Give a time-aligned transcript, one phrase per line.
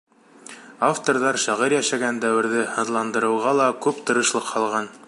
[0.87, 4.95] Авторҙар шағир йәшәгән дәүерҙе һынландырыуға ла күп тырышлыҡ һалған.